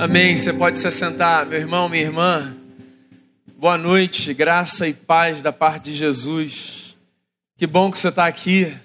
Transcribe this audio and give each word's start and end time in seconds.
Amém. 0.00 0.36
Você 0.36 0.52
pode 0.52 0.78
se 0.78 0.88
sentar, 0.92 1.44
meu 1.44 1.58
irmão, 1.58 1.88
minha 1.88 2.04
irmã. 2.04 2.56
Boa 3.56 3.76
noite, 3.76 4.32
graça 4.32 4.86
e 4.86 4.94
paz 4.94 5.42
da 5.42 5.52
parte 5.52 5.86
de 5.86 5.92
Jesus. 5.92 6.96
Que 7.56 7.66
bom 7.66 7.90
que 7.90 7.98
você 7.98 8.06
está 8.06 8.24
aqui 8.24 8.78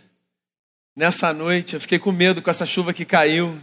nessa 0.96 1.32
noite. 1.32 1.76
Eu 1.76 1.80
fiquei 1.80 2.00
com 2.00 2.12
medo 2.12 2.42
com 2.42 2.50
essa 2.50 2.66
chuva 2.66 2.96
que 2.96 3.06
caiu. 3.06 3.56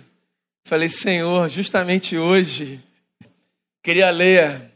Falei, 0.62 0.88
Senhor, 0.88 1.48
justamente 1.48 2.16
hoje, 2.16 2.80
queria 3.82 4.10
ler 4.10 4.70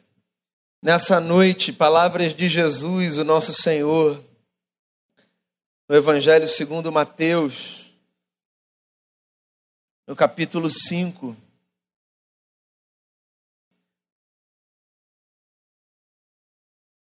nessa 0.82 1.20
noite 1.20 1.72
palavras 1.72 2.34
de 2.34 2.48
Jesus, 2.48 3.18
o 3.18 3.24
nosso 3.24 3.54
Senhor, 3.54 4.20
no 5.88 5.94
Evangelho 5.94 6.48
segundo 6.48 6.90
Mateus, 6.90 7.94
no 10.08 10.16
capítulo 10.16 10.68
5. 10.68 11.43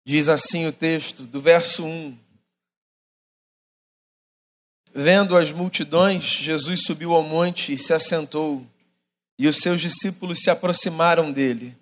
Diz 0.06 0.28
assim 0.28 0.68
o 0.68 0.74
texto, 0.74 1.24
do 1.24 1.40
verso 1.40 1.86
1. 1.86 2.18
Vendo 4.94 5.36
as 5.36 5.52
multidões, 5.52 6.24
Jesus 6.24 6.84
subiu 6.84 7.14
ao 7.14 7.24
monte 7.24 7.72
e 7.72 7.78
se 7.78 7.94
assentou, 7.94 8.66
e 9.40 9.48
os 9.48 9.58
seus 9.58 9.82
discípulos 9.82 10.40
se 10.44 10.50
aproximaram 10.50 11.32
dele. 11.32 11.76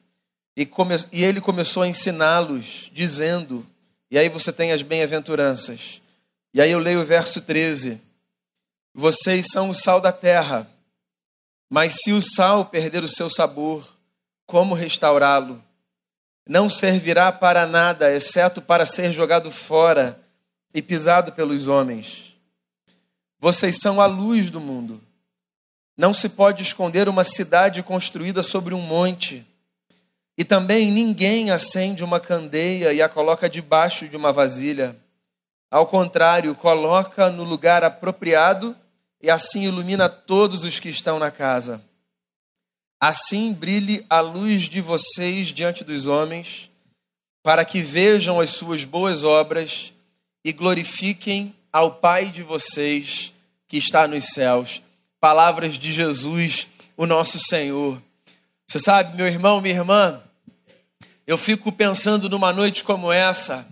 E, 0.55 0.65
come... 0.65 0.95
e 1.11 1.23
ele 1.23 1.41
começou 1.41 1.83
a 1.83 1.87
ensiná-los, 1.87 2.89
dizendo: 2.93 3.67
E 4.09 4.17
aí 4.17 4.29
você 4.29 4.53
tem 4.53 4.71
as 4.71 4.81
bem-aventuranças. 4.81 6.01
E 6.53 6.61
aí 6.61 6.71
eu 6.71 6.79
leio 6.79 7.01
o 7.01 7.05
verso 7.05 7.41
13: 7.41 7.99
Vocês 8.93 9.47
são 9.51 9.69
o 9.69 9.75
sal 9.75 9.99
da 9.99 10.11
terra, 10.11 10.69
mas 11.69 11.95
se 12.03 12.11
o 12.11 12.21
sal 12.21 12.65
perder 12.65 13.03
o 13.03 13.09
seu 13.09 13.29
sabor, 13.29 13.97
como 14.45 14.75
restaurá-lo? 14.75 15.63
Não 16.47 16.69
servirá 16.69 17.31
para 17.31 17.65
nada, 17.65 18.13
exceto 18.13 18.61
para 18.61 18.85
ser 18.85 19.11
jogado 19.13 19.51
fora 19.51 20.19
e 20.73 20.81
pisado 20.81 21.31
pelos 21.33 21.67
homens. 21.67 22.35
Vocês 23.39 23.79
são 23.79 23.99
a 23.99 24.05
luz 24.05 24.49
do 24.49 24.59
mundo. 24.59 25.01
Não 25.97 26.13
se 26.13 26.29
pode 26.29 26.63
esconder 26.63 27.07
uma 27.09 27.23
cidade 27.23 27.83
construída 27.83 28.43
sobre 28.43 28.73
um 28.73 28.81
monte. 28.81 29.45
E 30.37 30.43
também 30.43 30.91
ninguém 30.91 31.51
acende 31.51 32.03
uma 32.03 32.19
candeia 32.19 32.93
e 32.93 33.01
a 33.01 33.09
coloca 33.09 33.49
debaixo 33.49 34.07
de 34.07 34.15
uma 34.15 34.31
vasilha. 34.31 34.95
Ao 35.69 35.85
contrário, 35.85 36.55
coloca 36.55 37.29
no 37.29 37.43
lugar 37.43 37.83
apropriado 37.83 38.75
e 39.21 39.29
assim 39.29 39.63
ilumina 39.63 40.09
todos 40.09 40.63
os 40.63 40.79
que 40.79 40.89
estão 40.89 41.19
na 41.19 41.31
casa. 41.31 41.81
Assim 43.01 43.51
brilhe 43.51 44.05
a 44.07 44.19
luz 44.19 44.69
de 44.69 44.79
vocês 44.79 45.47
diante 45.47 45.83
dos 45.83 46.05
homens, 46.05 46.69
para 47.41 47.65
que 47.65 47.81
vejam 47.81 48.39
as 48.39 48.51
suas 48.51 48.83
boas 48.83 49.23
obras 49.23 49.91
e 50.45 50.53
glorifiquem 50.53 51.55
ao 51.73 51.95
Pai 51.95 52.27
de 52.27 52.43
vocês 52.43 53.33
que 53.67 53.75
está 53.75 54.07
nos 54.07 54.25
céus. 54.25 54.83
Palavras 55.19 55.79
de 55.79 55.91
Jesus, 55.91 56.67
o 56.95 57.07
nosso 57.07 57.39
Senhor. 57.39 57.99
Você 58.67 58.77
sabe, 58.77 59.17
meu 59.17 59.25
irmão, 59.25 59.59
minha 59.61 59.73
irmã, 59.73 60.21
eu 61.25 61.39
fico 61.39 61.71
pensando 61.71 62.29
numa 62.29 62.53
noite 62.53 62.83
como 62.83 63.11
essa, 63.11 63.67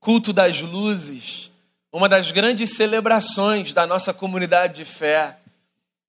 culto 0.00 0.32
das 0.32 0.62
luzes, 0.62 1.50
uma 1.92 2.08
das 2.08 2.32
grandes 2.32 2.74
celebrações 2.74 3.74
da 3.74 3.86
nossa 3.86 4.14
comunidade 4.14 4.76
de 4.76 4.86
fé. 4.86 5.36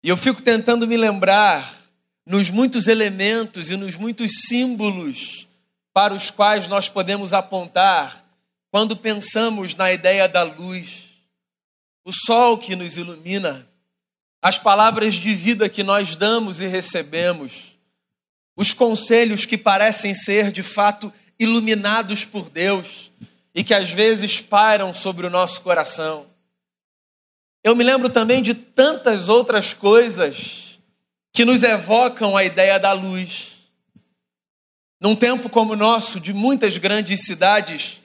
E 0.03 0.09
eu 0.09 0.15
fico 0.15 0.43
tentando 0.43 0.87
me 0.87 0.95
lembrar 0.95 1.80
nos 2.31 2.49
muitos 2.49 2.87
elementos 2.87 3.69
e 3.69 3.75
nos 3.75 3.97
muitos 3.97 4.31
símbolos 4.47 5.49
para 5.93 6.13
os 6.13 6.31
quais 6.31 6.65
nós 6.65 6.87
podemos 6.87 7.33
apontar 7.33 8.25
quando 8.71 8.95
pensamos 8.95 9.75
na 9.75 9.91
ideia 9.91 10.29
da 10.29 10.43
luz. 10.43 11.09
O 12.05 12.11
sol 12.13 12.57
que 12.57 12.73
nos 12.73 12.95
ilumina, 12.95 13.67
as 14.41 14.57
palavras 14.57 15.15
de 15.15 15.35
vida 15.35 15.67
que 15.67 15.83
nós 15.83 16.15
damos 16.15 16.61
e 16.61 16.67
recebemos, 16.67 17.75
os 18.55 18.73
conselhos 18.73 19.45
que 19.45 19.57
parecem 19.57 20.15
ser 20.15 20.53
de 20.53 20.63
fato 20.63 21.11
iluminados 21.37 22.23
por 22.23 22.49
Deus 22.49 23.11
e 23.53 23.61
que 23.61 23.73
às 23.73 23.91
vezes 23.91 24.39
pairam 24.39 24.93
sobre 24.93 25.27
o 25.27 25.29
nosso 25.29 25.59
coração. 25.59 26.25
Eu 27.61 27.75
me 27.75 27.83
lembro 27.83 28.09
também 28.09 28.41
de 28.41 28.53
tantas 28.53 29.27
outras 29.27 29.73
coisas 29.73 30.70
que 31.33 31.45
nos 31.45 31.63
evocam 31.63 32.35
a 32.35 32.43
ideia 32.43 32.79
da 32.79 32.91
luz. 32.91 33.57
Num 34.99 35.15
tempo 35.15 35.49
como 35.49 35.73
o 35.73 35.77
nosso, 35.77 36.19
de 36.19 36.33
muitas 36.33 36.77
grandes 36.77 37.25
cidades, 37.25 38.01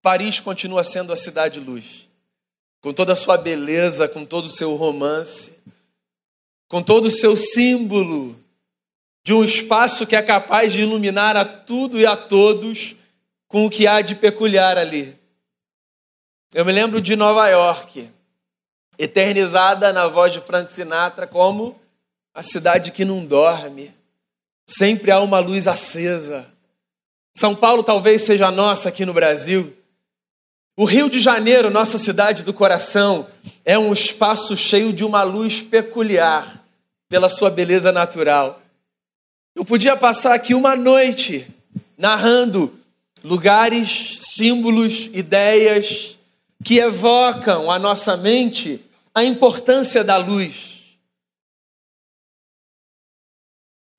Paris 0.00 0.40
continua 0.40 0.82
sendo 0.82 1.12
a 1.12 1.16
cidade 1.16 1.60
luz. 1.60 2.08
Com 2.80 2.92
toda 2.92 3.12
a 3.12 3.16
sua 3.16 3.36
beleza, 3.36 4.08
com 4.08 4.24
todo 4.24 4.46
o 4.46 4.50
seu 4.50 4.74
romance, 4.74 5.52
com 6.68 6.82
todo 6.82 7.06
o 7.06 7.10
seu 7.10 7.36
símbolo 7.36 8.36
de 9.24 9.32
um 9.32 9.44
espaço 9.44 10.06
que 10.06 10.16
é 10.16 10.22
capaz 10.22 10.72
de 10.72 10.82
iluminar 10.82 11.36
a 11.36 11.44
tudo 11.44 12.00
e 12.00 12.06
a 12.06 12.16
todos 12.16 12.96
com 13.46 13.66
o 13.66 13.70
que 13.70 13.86
há 13.86 14.00
de 14.00 14.16
peculiar 14.16 14.76
ali. 14.76 15.16
Eu 16.52 16.64
me 16.64 16.72
lembro 16.72 17.00
de 17.00 17.14
Nova 17.14 17.48
York, 17.48 18.10
eternizada 18.98 19.92
na 19.92 20.08
voz 20.08 20.32
de 20.32 20.40
Frank 20.40 20.72
Sinatra 20.72 21.26
como 21.26 21.80
a 22.34 22.42
cidade 22.42 22.92
que 22.92 23.04
não 23.04 23.24
dorme, 23.24 23.92
sempre 24.66 25.10
há 25.10 25.20
uma 25.20 25.38
luz 25.38 25.66
acesa. 25.66 26.46
São 27.36 27.54
Paulo 27.54 27.82
talvez 27.82 28.22
seja 28.22 28.48
a 28.48 28.50
nossa 28.50 28.88
aqui 28.88 29.04
no 29.04 29.12
Brasil. 29.12 29.76
O 30.76 30.84
Rio 30.84 31.10
de 31.10 31.20
Janeiro, 31.20 31.70
nossa 31.70 31.98
cidade 31.98 32.42
do 32.42 32.54
coração, 32.54 33.26
é 33.64 33.78
um 33.78 33.92
espaço 33.92 34.56
cheio 34.56 34.92
de 34.92 35.04
uma 35.04 35.22
luz 35.22 35.60
peculiar 35.60 36.62
pela 37.08 37.28
sua 37.28 37.50
beleza 37.50 37.92
natural. 37.92 38.60
Eu 39.54 39.64
podia 39.64 39.96
passar 39.96 40.32
aqui 40.32 40.54
uma 40.54 40.74
noite 40.74 41.46
narrando 41.98 42.72
lugares, 43.22 44.18
símbolos, 44.20 45.10
ideias 45.12 46.18
que 46.64 46.78
evocam 46.78 47.70
à 47.70 47.78
nossa 47.78 48.16
mente 48.16 48.80
a 49.14 49.22
importância 49.22 50.02
da 50.02 50.16
luz. 50.16 50.71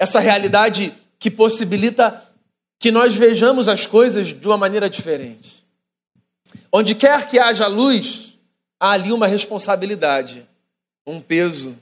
Essa 0.03 0.19
realidade 0.19 0.93
que 1.17 1.31
possibilita 1.31 2.21
que 2.77 2.91
nós 2.91 3.15
vejamos 3.15 3.69
as 3.69 3.87
coisas 3.87 4.27
de 4.27 4.45
uma 4.45 4.57
maneira 4.57 4.89
diferente. 4.89 5.65
Onde 6.71 6.93
quer 6.93 7.27
que 7.27 7.39
haja 7.39 7.67
luz, 7.67 8.37
há 8.79 8.91
ali 8.91 9.11
uma 9.13 9.25
responsabilidade, 9.25 10.45
um 11.07 11.21
peso. 11.21 11.77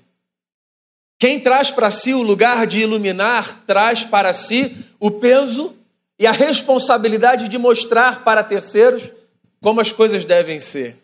Quem 1.20 1.40
traz 1.40 1.72
para 1.72 1.90
si 1.90 2.14
o 2.14 2.22
lugar 2.22 2.68
de 2.68 2.80
iluminar, 2.80 3.66
traz 3.66 4.04
para 4.04 4.32
si 4.34 4.76
o 5.00 5.10
peso 5.10 5.76
e 6.20 6.28
a 6.28 6.32
responsabilidade 6.32 7.48
de 7.48 7.58
mostrar 7.58 8.24
para 8.24 8.44
terceiros 8.44 9.10
como 9.60 9.82
as 9.82 9.92
coisas 9.92 10.24
devem 10.24 10.60
ser. 10.60 10.96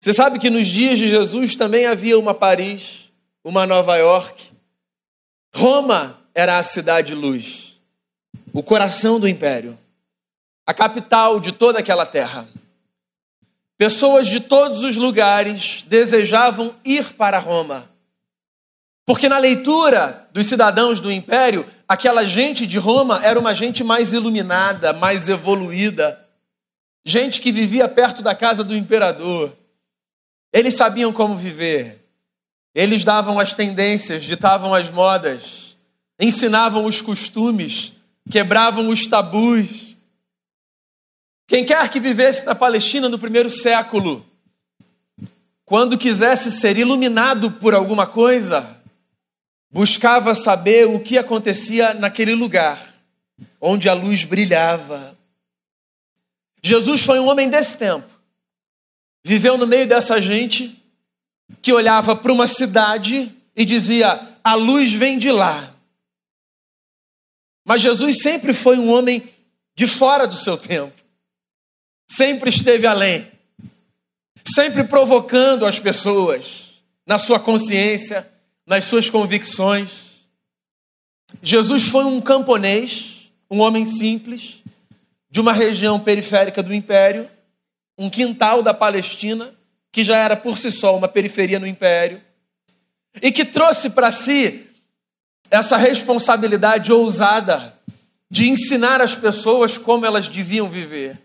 Você 0.00 0.12
sabe 0.12 0.38
que 0.40 0.50
nos 0.50 0.66
dias 0.66 0.98
de 0.98 1.08
Jesus 1.08 1.54
também 1.54 1.86
havia 1.86 2.18
uma 2.18 2.34
Paris, 2.34 3.10
uma 3.44 3.64
Nova 3.64 3.96
York, 3.96 4.55
Roma 5.56 6.18
era 6.34 6.58
a 6.58 6.62
cidade 6.62 7.14
luz, 7.14 7.80
o 8.52 8.62
coração 8.62 9.18
do 9.18 9.26
império, 9.26 9.78
a 10.66 10.74
capital 10.74 11.40
de 11.40 11.50
toda 11.50 11.78
aquela 11.78 12.04
terra. 12.04 12.46
Pessoas 13.78 14.26
de 14.26 14.40
todos 14.40 14.84
os 14.84 14.96
lugares 14.96 15.82
desejavam 15.84 16.76
ir 16.84 17.14
para 17.14 17.38
Roma. 17.38 17.90
Porque 19.06 19.30
na 19.30 19.38
leitura 19.38 20.28
dos 20.30 20.46
cidadãos 20.46 21.00
do 21.00 21.10
império, 21.10 21.64
aquela 21.88 22.26
gente 22.26 22.66
de 22.66 22.76
Roma 22.76 23.24
era 23.24 23.40
uma 23.40 23.54
gente 23.54 23.82
mais 23.82 24.12
iluminada, 24.12 24.92
mais 24.92 25.26
evoluída, 25.26 26.22
gente 27.02 27.40
que 27.40 27.50
vivia 27.50 27.88
perto 27.88 28.22
da 28.22 28.34
casa 28.34 28.62
do 28.62 28.76
imperador. 28.76 29.56
Eles 30.52 30.74
sabiam 30.74 31.14
como 31.14 31.34
viver, 31.34 32.05
eles 32.76 33.04
davam 33.04 33.40
as 33.40 33.54
tendências, 33.54 34.22
ditavam 34.22 34.74
as 34.74 34.90
modas, 34.90 35.78
ensinavam 36.20 36.84
os 36.84 37.00
costumes, 37.00 37.92
quebravam 38.30 38.90
os 38.90 39.06
tabus. 39.06 39.96
Quem 41.48 41.64
quer 41.64 41.88
que 41.88 41.98
vivesse 41.98 42.44
na 42.44 42.54
Palestina 42.54 43.08
no 43.08 43.18
primeiro 43.18 43.48
século, 43.48 44.22
quando 45.64 45.96
quisesse 45.96 46.52
ser 46.52 46.76
iluminado 46.76 47.50
por 47.50 47.74
alguma 47.74 48.06
coisa, 48.06 48.78
buscava 49.70 50.34
saber 50.34 50.86
o 50.86 51.00
que 51.00 51.16
acontecia 51.16 51.94
naquele 51.94 52.34
lugar 52.34 52.94
onde 53.58 53.88
a 53.88 53.94
luz 53.94 54.22
brilhava. 54.22 55.16
Jesus 56.62 57.02
foi 57.02 57.18
um 57.20 57.28
homem 57.28 57.48
desse 57.48 57.78
tempo, 57.78 58.20
viveu 59.24 59.56
no 59.56 59.66
meio 59.66 59.88
dessa 59.88 60.20
gente 60.20 60.85
que 61.62 61.72
olhava 61.72 62.14
para 62.16 62.32
uma 62.32 62.46
cidade 62.46 63.32
e 63.54 63.64
dizia: 63.64 64.20
a 64.42 64.54
luz 64.54 64.92
vem 64.92 65.18
de 65.18 65.30
lá. 65.30 65.74
Mas 67.64 67.82
Jesus 67.82 68.22
sempre 68.22 68.54
foi 68.54 68.78
um 68.78 68.90
homem 68.90 69.22
de 69.74 69.86
fora 69.86 70.26
do 70.26 70.34
seu 70.34 70.56
tempo. 70.56 70.94
Sempre 72.08 72.50
esteve 72.50 72.86
além. 72.86 73.26
Sempre 74.54 74.84
provocando 74.84 75.66
as 75.66 75.78
pessoas 75.78 76.80
na 77.04 77.18
sua 77.18 77.40
consciência, 77.40 78.30
nas 78.64 78.84
suas 78.84 79.10
convicções. 79.10 80.06
Jesus 81.42 81.84
foi 81.84 82.04
um 82.04 82.20
camponês, 82.20 83.30
um 83.50 83.60
homem 83.60 83.84
simples, 83.84 84.62
de 85.28 85.40
uma 85.40 85.52
região 85.52 85.98
periférica 85.98 86.62
do 86.62 86.72
império, 86.74 87.28
um 87.98 88.08
quintal 88.08 88.62
da 88.62 88.72
Palestina, 88.72 89.52
que 89.92 90.04
já 90.04 90.16
era 90.16 90.36
por 90.36 90.58
si 90.58 90.70
só 90.70 90.96
uma 90.96 91.08
periferia 91.08 91.58
no 91.58 91.66
império, 91.66 92.22
e 93.22 93.32
que 93.32 93.44
trouxe 93.44 93.90
para 93.90 94.12
si 94.12 94.66
essa 95.50 95.76
responsabilidade 95.76 96.92
ousada 96.92 97.78
de 98.30 98.48
ensinar 98.48 99.00
as 99.00 99.14
pessoas 99.14 99.78
como 99.78 100.04
elas 100.04 100.28
deviam 100.28 100.68
viver. 100.68 101.18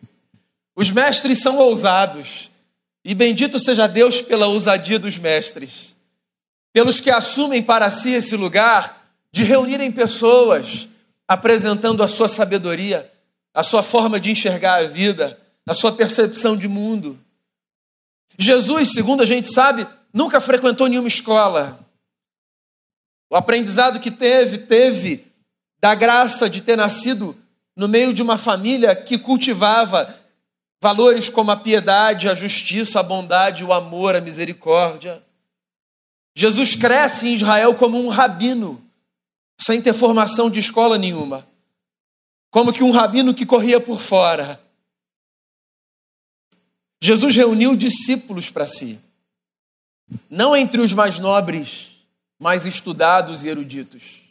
Os 0.76 0.92
mestres 0.92 1.40
são 1.40 1.58
ousados, 1.58 2.50
e 3.04 3.14
bendito 3.14 3.60
seja 3.60 3.88
Deus 3.88 4.22
pela 4.22 4.48
ousadia 4.48 5.00
dos 5.00 5.18
mestres, 5.18 5.96
pelos 6.72 7.02
que 7.02 7.10
assumem 7.10 7.62
para 7.62 7.90
si 7.90 8.12
esse 8.12 8.36
lugar 8.36 9.02
de 9.32 9.44
reunirem 9.44 9.92
pessoas, 9.92 10.88
apresentando 11.28 12.04
a 12.04 12.08
sua 12.08 12.28
sabedoria, 12.28 13.10
a 13.54 13.64
sua 13.64 13.84
forma 13.84 14.20
de 14.20 14.32
enxergar 14.32 14.80
a 14.80 14.88
vida, 14.88 15.40
a 15.68 15.74
sua 15.74 15.92
percepção 15.92 16.56
de 16.56 16.68
mundo. 16.68 17.20
Jesus, 18.38 18.94
segundo 18.94 19.22
a 19.22 19.26
gente 19.26 19.52
sabe, 19.52 19.88
nunca 20.14 20.42
frequentou 20.42 20.88
nenhuma 20.88 21.08
escola. 21.08 21.80
O 23.30 23.36
aprendizado 23.36 24.00
que 24.00 24.12
teve, 24.12 24.58
teve 24.58 25.26
da 25.80 25.96
graça 25.96 26.50
de 26.50 26.62
ter 26.62 26.76
nascido 26.76 27.36
no 27.76 27.88
meio 27.88 28.14
de 28.14 28.22
uma 28.22 28.38
família 28.38 28.96
que 28.96 29.18
cultivava 29.18 30.14
valores 30.82 31.30
como 31.30 31.52
a 31.52 31.56
piedade, 31.56 32.28
a 32.28 32.34
justiça, 32.34 33.00
a 33.00 33.04
bondade, 33.04 33.64
o 33.64 33.72
amor, 33.72 34.16
a 34.16 34.22
misericórdia. 34.22 35.24
Jesus 36.36 36.76
cresce 36.76 37.28
em 37.28 37.36
Israel 37.36 37.76
como 37.76 38.00
um 38.00 38.10
rabino, 38.10 38.84
sem 39.60 39.82
ter 39.82 39.94
formação 39.94 40.50
de 40.50 40.60
escola 40.60 40.98
nenhuma. 40.98 41.48
Como 42.50 42.74
que 42.74 42.84
um 42.84 42.92
rabino 42.92 43.34
que 43.34 43.46
corria 43.46 43.80
por 43.80 44.02
fora. 44.02 44.60
Jesus 47.02 47.36
reuniu 47.36 47.76
discípulos 47.76 48.50
para 48.50 48.68
si, 48.68 49.00
não 50.30 50.56
entre 50.56 50.80
os 50.80 50.94
mais 50.94 51.18
nobres, 51.18 51.98
mais 52.40 52.68
estudados 52.68 53.44
e 53.44 53.48
eruditos. 53.48 54.22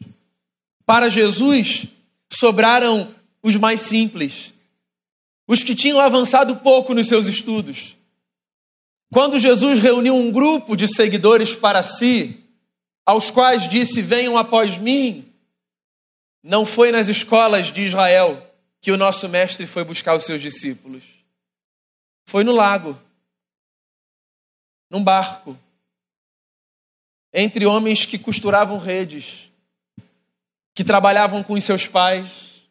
Para 0.87 1.09
Jesus, 1.09 1.87
sobraram 2.33 3.13
os 3.43 3.57
mais 3.57 3.81
simples, 3.81 4.55
os 5.49 5.65
que 5.65 5.75
tinham 5.75 5.99
avançado 5.99 6.57
pouco 6.57 6.95
nos 6.95 7.09
seus 7.09 7.27
estudos. 7.27 7.97
Quando 9.13 9.41
Jesus 9.41 9.81
reuniu 9.81 10.15
um 10.15 10.31
grupo 10.31 10.77
de 10.77 10.87
seguidores 10.87 11.55
para 11.55 11.83
si, 11.83 12.45
aos 13.05 13.31
quais 13.31 13.69
disse: 13.69 14.01
Venham 14.01 14.39
após 14.39 14.79
mim, 14.79 15.27
não 16.41 16.65
foi 16.65 16.93
nas 16.93 17.09
escolas 17.09 17.73
de 17.73 17.83
Israel 17.83 18.47
que 18.81 18.93
o 18.93 18.97
nosso 18.97 19.29
mestre 19.29 19.67
foi 19.67 19.83
buscar 19.83 20.17
os 20.17 20.25
seus 20.25 20.41
discípulos. 20.41 21.20
Foi 22.27 22.45
no 22.45 22.53
lago, 22.53 23.01
num 24.91 25.03
barco, 25.03 25.59
entre 27.33 27.67
homens 27.67 28.07
que 28.07 28.19
costuravam 28.19 28.79
redes, 28.79 29.51
que 30.75 30.85
trabalhavam 30.85 31.43
com 31.43 31.55
os 31.55 31.65
seus 31.65 31.87
pais, 31.87 32.63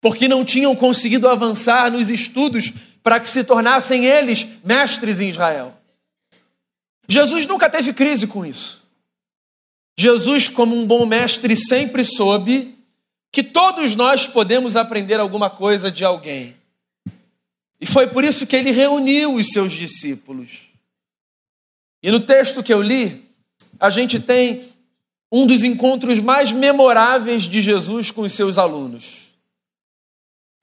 porque 0.00 0.28
não 0.28 0.44
tinham 0.44 0.74
conseguido 0.74 1.28
avançar 1.28 1.90
nos 1.90 2.08
estudos 2.10 2.72
para 3.02 3.20
que 3.20 3.28
se 3.28 3.44
tornassem 3.44 4.04
eles 4.04 4.46
mestres 4.64 5.20
em 5.20 5.30
Israel. 5.30 5.76
Jesus 7.08 7.46
nunca 7.46 7.68
teve 7.68 7.92
crise 7.92 8.26
com 8.26 8.44
isso. 8.44 8.80
Jesus, 9.98 10.48
como 10.48 10.76
um 10.76 10.86
bom 10.86 11.04
mestre, 11.04 11.56
sempre 11.56 12.04
soube 12.04 12.74
que 13.32 13.42
todos 13.42 13.94
nós 13.94 14.26
podemos 14.26 14.76
aprender 14.76 15.20
alguma 15.20 15.50
coisa 15.50 15.90
de 15.90 16.04
alguém. 16.04 16.56
E 17.80 17.86
foi 17.86 18.06
por 18.06 18.24
isso 18.24 18.46
que 18.46 18.54
ele 18.54 18.70
reuniu 18.70 19.34
os 19.34 19.48
seus 19.48 19.72
discípulos. 19.72 20.70
E 22.02 22.10
no 22.10 22.20
texto 22.20 22.62
que 22.62 22.72
eu 22.72 22.82
li, 22.82 23.24
a 23.78 23.88
gente 23.88 24.20
tem 24.20 24.70
um 25.32 25.46
dos 25.46 25.64
encontros 25.64 26.20
mais 26.20 26.52
memoráveis 26.52 27.44
de 27.44 27.62
Jesus 27.62 28.10
com 28.10 28.22
os 28.22 28.34
seus 28.34 28.58
alunos. 28.58 29.30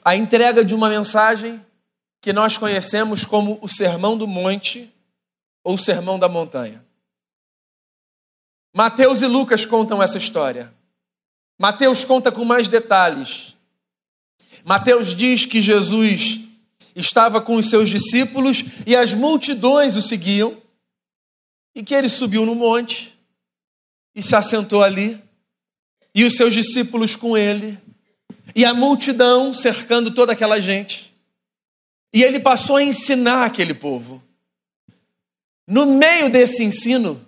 A 0.03 0.15
entrega 0.15 0.63
de 0.63 0.75
uma 0.75 0.89
mensagem 0.89 1.59
que 2.21 2.31
nós 2.31 2.57
conhecemos 2.57 3.25
como 3.25 3.57
o 3.61 3.67
Sermão 3.67 4.17
do 4.17 4.27
Monte 4.27 4.91
ou 5.63 5.75
o 5.75 5.77
Sermão 5.77 6.19
da 6.19 6.29
Montanha. 6.29 6.85
Mateus 8.73 9.21
e 9.21 9.27
Lucas 9.27 9.65
contam 9.65 10.03
essa 10.03 10.17
história. 10.17 10.73
Mateus 11.57 12.03
conta 12.03 12.31
com 12.31 12.45
mais 12.45 12.67
detalhes. 12.67 13.55
Mateus 14.63 15.15
diz 15.15 15.45
que 15.45 15.61
Jesus 15.61 16.46
estava 16.97 17.39
com 17.39 17.55
os 17.55 17.69
seus 17.69 17.89
discípulos 17.89 18.63
e 18.85 18.95
as 18.95 19.13
multidões 19.13 19.95
o 19.95 20.01
seguiam, 20.01 20.57
e 21.75 21.83
que 21.83 21.93
ele 21.93 22.09
subiu 22.09 22.45
no 22.45 22.55
monte 22.55 23.15
e 24.15 24.21
se 24.21 24.35
assentou 24.35 24.81
ali, 24.81 25.21
e 26.13 26.23
os 26.23 26.35
seus 26.35 26.53
discípulos 26.53 27.15
com 27.15 27.37
ele, 27.37 27.77
e 28.55 28.65
a 28.65 28.73
multidão 28.73 29.53
cercando 29.53 30.09
toda 30.09 30.33
aquela 30.33 30.59
gente. 30.59 31.13
E 32.11 32.23
ele 32.23 32.39
passou 32.39 32.77
a 32.77 32.83
ensinar 32.83 33.45
aquele 33.45 33.75
povo. 33.75 34.23
No 35.67 35.85
meio 35.85 36.31
desse 36.31 36.63
ensino, 36.63 37.23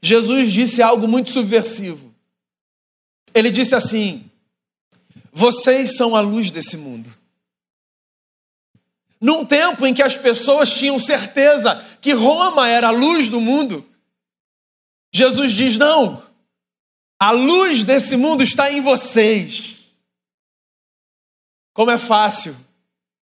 Jesus 0.00 0.50
disse 0.50 0.80
algo 0.80 1.06
muito 1.06 1.30
subversivo. 1.30 2.14
Ele 3.34 3.50
disse 3.50 3.74
assim: 3.74 4.24
Vocês 5.30 5.96
são 5.96 6.16
a 6.16 6.20
luz 6.20 6.50
desse 6.50 6.78
mundo. 6.78 7.17
Num 9.20 9.44
tempo 9.44 9.86
em 9.86 9.92
que 9.92 10.02
as 10.02 10.16
pessoas 10.16 10.72
tinham 10.72 10.98
certeza 10.98 11.84
que 12.00 12.12
Roma 12.12 12.68
era 12.68 12.88
a 12.88 12.92
luz 12.92 13.28
do 13.28 13.40
mundo, 13.40 13.84
Jesus 15.12 15.52
diz: 15.52 15.76
não, 15.76 16.22
a 17.18 17.30
luz 17.30 17.82
desse 17.82 18.16
mundo 18.16 18.42
está 18.42 18.70
em 18.70 18.80
vocês. 18.80 19.76
Como 21.72 21.90
é 21.90 21.98
fácil 21.98 22.56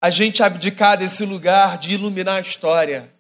a 0.02 0.10
gente 0.10 0.42
abdicar 0.42 0.98
desse 0.98 1.26
lugar 1.26 1.78
de 1.78 1.94
iluminar 1.94 2.38
a 2.38 2.42
história, 2.42 3.12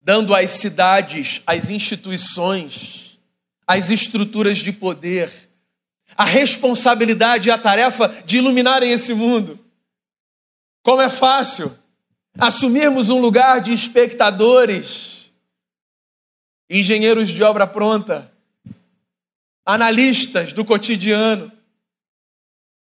dando 0.00 0.34
às 0.34 0.50
cidades, 0.50 1.42
às 1.46 1.70
instituições, 1.70 3.18
às 3.66 3.90
estruturas 3.90 4.58
de 4.58 4.72
poder, 4.72 5.30
a 6.16 6.24
responsabilidade 6.24 7.48
e 7.48 7.52
a 7.52 7.58
tarefa 7.58 8.08
de 8.24 8.38
iluminarem 8.38 8.90
esse 8.90 9.14
mundo. 9.14 9.58
Como 10.84 11.00
é 11.00 11.08
fácil 11.08 11.74
assumirmos 12.38 13.08
um 13.08 13.18
lugar 13.18 13.58
de 13.62 13.72
espectadores, 13.72 15.32
engenheiros 16.68 17.30
de 17.30 17.42
obra 17.42 17.66
pronta, 17.66 18.30
analistas 19.64 20.52
do 20.52 20.62
cotidiano, 20.62 21.50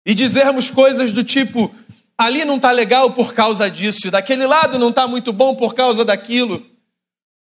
e 0.07 0.15
dizermos 0.15 0.71
coisas 0.71 1.13
do 1.13 1.23
tipo: 1.23 1.75
ali 2.17 2.43
não 2.47 2.57
está 2.57 2.71
legal 2.71 3.13
por 3.13 3.35
causa 3.35 3.71
disso, 3.71 4.11
daquele 4.11 4.47
lado 4.47 4.79
não 4.79 4.89
está 4.89 5.07
muito 5.07 5.31
bom 5.31 5.55
por 5.55 5.75
causa 5.75 6.03
daquilo. 6.03 6.67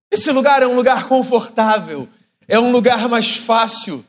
Esse 0.10 0.32
lugar 0.32 0.64
é 0.64 0.68
um 0.68 0.76
lugar 0.76 1.08
confortável, 1.08 2.10
é 2.48 2.60
um 2.60 2.72
lugar 2.72 3.08
mais 3.08 3.38
fácil. 3.38 4.04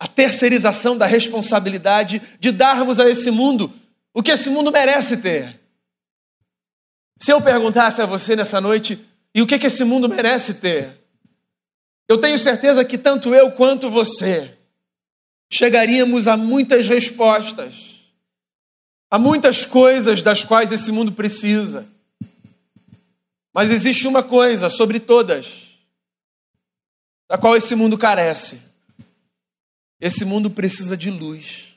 A 0.00 0.08
terceirização 0.08 0.98
da 0.98 1.06
responsabilidade 1.06 2.20
de 2.40 2.50
darmos 2.50 2.98
a 2.98 3.08
esse 3.08 3.30
mundo 3.30 3.72
o 4.14 4.22
que 4.22 4.30
esse 4.30 4.48
mundo 4.48 4.70
merece 4.70 5.16
ter. 5.16 5.60
Se 7.18 7.32
eu 7.32 7.42
perguntasse 7.42 8.00
a 8.00 8.06
você 8.06 8.36
nessa 8.36 8.60
noite, 8.60 9.04
e 9.34 9.42
o 9.42 9.46
que, 9.46 9.58
que 9.58 9.66
esse 9.66 9.82
mundo 9.82 10.08
merece 10.08 10.54
ter? 10.54 11.04
Eu 12.08 12.18
tenho 12.18 12.38
certeza 12.38 12.84
que 12.84 12.96
tanto 12.96 13.34
eu 13.34 13.50
quanto 13.52 13.90
você 13.90 14.56
chegaríamos 15.50 16.28
a 16.28 16.36
muitas 16.36 16.86
respostas, 16.88 18.00
a 19.10 19.18
muitas 19.18 19.64
coisas 19.64 20.22
das 20.22 20.44
quais 20.44 20.70
esse 20.70 20.92
mundo 20.92 21.12
precisa. 21.12 21.86
Mas 23.52 23.70
existe 23.70 24.06
uma 24.06 24.22
coisa 24.22 24.68
sobre 24.68 25.00
todas, 25.00 25.78
da 27.28 27.38
qual 27.38 27.56
esse 27.56 27.74
mundo 27.74 27.96
carece. 27.96 28.62
Esse 30.00 30.24
mundo 30.24 30.50
precisa 30.50 30.96
de 30.96 31.10
luz. 31.10 31.73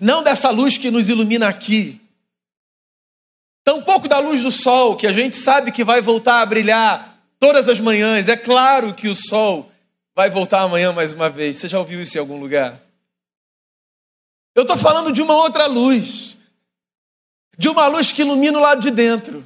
Não 0.00 0.22
dessa 0.22 0.50
luz 0.50 0.76
que 0.76 0.90
nos 0.90 1.08
ilumina 1.08 1.48
aqui. 1.48 2.00
Tampouco 3.64 4.06
da 4.06 4.18
luz 4.18 4.42
do 4.42 4.52
sol, 4.52 4.96
que 4.96 5.06
a 5.06 5.12
gente 5.12 5.34
sabe 5.34 5.72
que 5.72 5.82
vai 5.82 6.00
voltar 6.00 6.40
a 6.40 6.46
brilhar 6.46 7.18
todas 7.38 7.68
as 7.68 7.80
manhãs. 7.80 8.28
É 8.28 8.36
claro 8.36 8.94
que 8.94 9.08
o 9.08 9.14
sol 9.14 9.70
vai 10.14 10.30
voltar 10.30 10.60
amanhã 10.60 10.92
mais 10.92 11.12
uma 11.12 11.28
vez. 11.28 11.56
Você 11.56 11.68
já 11.68 11.78
ouviu 11.78 12.00
isso 12.00 12.16
em 12.16 12.20
algum 12.20 12.38
lugar? 12.38 12.80
Eu 14.54 14.62
estou 14.62 14.76
falando 14.76 15.12
de 15.12 15.20
uma 15.20 15.34
outra 15.34 15.66
luz. 15.66 16.36
De 17.58 17.68
uma 17.68 17.86
luz 17.86 18.12
que 18.12 18.22
ilumina 18.22 18.58
o 18.58 18.62
lado 18.62 18.80
de 18.80 18.90
dentro. 18.90 19.44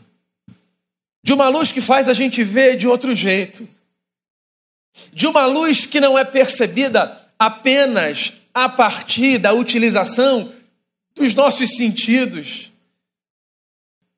De 1.22 1.32
uma 1.32 1.48
luz 1.48 1.72
que 1.72 1.80
faz 1.80 2.08
a 2.08 2.12
gente 2.12 2.44
ver 2.44 2.76
de 2.76 2.86
outro 2.86 3.14
jeito. 3.14 3.68
De 5.12 5.26
uma 5.26 5.46
luz 5.46 5.86
que 5.86 6.00
não 6.00 6.18
é 6.18 6.24
percebida 6.24 7.28
apenas 7.38 8.39
a 8.54 8.68
partir 8.68 9.38
da 9.38 9.52
utilização 9.52 10.52
dos 11.14 11.34
nossos 11.34 11.76
sentidos. 11.76 12.70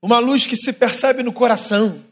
Uma 0.01 0.19
luz 0.19 0.47
que 0.47 0.57
se 0.57 0.73
percebe 0.73 1.23
no 1.23 1.33
coração. 1.33 2.03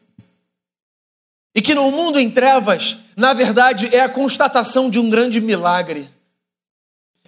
E 1.55 1.61
que 1.61 1.75
no 1.75 1.91
mundo 1.91 2.19
em 2.19 2.31
trevas, 2.31 2.97
na 3.17 3.33
verdade, 3.33 3.95
é 3.95 4.01
a 4.01 4.09
constatação 4.09 4.89
de 4.89 4.99
um 4.99 5.11
grande 5.11 5.41
milagre. 5.41 6.09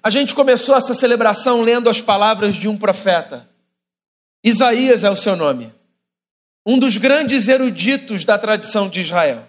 A 0.02 0.10
gente 0.10 0.34
começou 0.34 0.76
essa 0.76 0.94
celebração 0.94 1.62
lendo 1.62 1.88
as 1.88 2.00
palavras 2.00 2.54
de 2.54 2.68
um 2.68 2.76
profeta. 2.76 3.48
Isaías 4.44 5.04
é 5.04 5.10
o 5.10 5.16
seu 5.16 5.36
nome. 5.36 5.72
Um 6.66 6.78
dos 6.78 6.96
grandes 6.96 7.48
eruditos 7.48 8.24
da 8.24 8.38
tradição 8.38 8.88
de 8.88 9.00
Israel. 9.00 9.46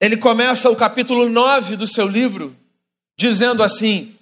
Ele 0.00 0.16
começa 0.16 0.70
o 0.70 0.76
capítulo 0.76 1.28
9 1.28 1.76
do 1.76 1.86
seu 1.86 2.06
livro 2.06 2.56
dizendo 3.18 3.62
assim: 3.62 4.14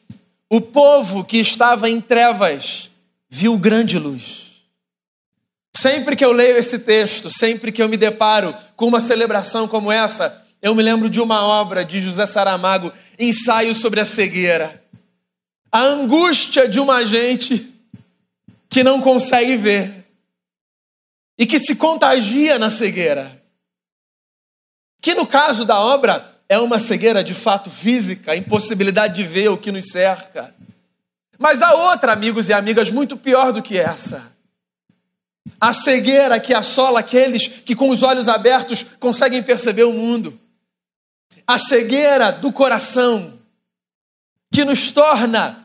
O 0.49 0.61
povo 0.61 1.23
que 1.23 1.39
estava 1.39 1.89
em 1.89 2.01
trevas 2.01 2.91
viu 3.29 3.59
grande 3.59 3.99
luz. 3.99 4.47
Sempre 5.77 6.17
que 6.17 6.25
eu 6.25 6.33
leio 6.33 6.57
esse 6.57 6.79
texto, 6.79 7.31
sempre 7.31 7.71
que 7.71 7.83
eu 7.83 7.89
me 7.89 7.99
deparo 7.99 8.57
com 8.75 8.87
uma 8.87 9.01
celebração 9.01 9.69
como 9.69 9.93
essa, 9.93 10.45
eu 10.63 10.75
me 10.75 10.83
lembro 10.83 11.11
de 11.11 11.21
uma 11.21 11.43
obra 11.43 11.85
de 11.85 12.01
José 12.01 12.25
Saramago, 12.25 12.91
Ensaio 13.19 13.75
sobre 13.75 14.01
a 14.01 14.05
Cegueira. 14.05 14.83
A 15.71 15.83
angústia 15.83 16.67
de 16.67 16.81
uma 16.81 17.05
gente 17.05 17.75
que 18.71 18.83
não 18.83 19.03
consegue 19.03 19.57
ver 19.57 20.07
e 21.39 21.47
que 21.47 21.59
se 21.59 21.75
contagia 21.75 22.59
na 22.59 22.71
cegueira. 22.71 23.43
Que 25.03 25.15
no 25.15 25.27
caso 25.27 25.67
da 25.67 25.79
obra 25.79 26.36
é 26.49 26.59
uma 26.59 26.79
cegueira 26.79 27.23
de 27.25 27.35
fato 27.35 27.71
física, 27.71 28.33
a 28.33 28.37
impossibilidade 28.37 29.15
de 29.15 29.23
ver 29.25 29.49
o 29.49 29.59
que 29.59 29.73
nos 29.73 29.87
cerca. 29.87 30.55
Mas 31.39 31.61
há 31.61 31.75
outra, 31.75 32.13
amigos 32.13 32.49
e 32.49 32.53
amigas, 32.53 32.91
muito 32.91 33.17
pior 33.17 33.53
do 33.53 33.63
que 33.63 33.79
essa 33.79 34.37
a 35.61 35.73
cegueira 35.73 36.41
que 36.41 36.53
assola 36.53 37.01
aqueles 37.01 37.47
que 37.47 37.75
com 37.75 37.89
os 37.89 38.03
olhos 38.03 38.29
abertos 38.29 38.85
conseguem 38.99 39.43
perceber 39.43 39.85
o 39.85 39.93
mundo, 39.93 40.39
a 41.47 41.59
cegueira 41.59 42.33
do 42.33 42.53
coração 42.53 43.35
que 44.53 44.65
nos 44.65 44.91
torna 44.91 45.65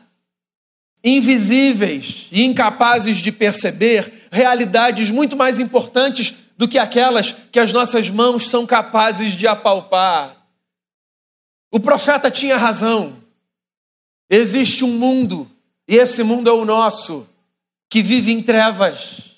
invisíveis 1.04 2.28
e 2.30 2.44
incapazes 2.44 3.18
de 3.18 3.32
perceber 3.32 4.28
realidades 4.30 5.10
muito 5.10 5.36
mais 5.36 5.58
importantes 5.58 6.34
do 6.56 6.68
que 6.68 6.78
aquelas 6.78 7.34
que 7.50 7.58
as 7.58 7.72
nossas 7.72 8.08
mãos 8.08 8.48
são 8.48 8.64
capazes 8.64 9.32
de 9.32 9.46
apalpar. 9.48 10.36
O 11.72 11.80
profeta 11.80 12.30
tinha 12.30 12.58
razão. 12.58 13.18
Existe 14.28 14.84
um 14.84 14.98
mundo, 14.98 15.50
e 15.88 15.96
esse 15.96 16.22
mundo 16.22 16.48
é 16.48 16.52
o 16.52 16.66
nosso, 16.66 17.26
que 17.88 18.02
vive 18.02 18.30
em 18.30 18.42
trevas 18.42 19.32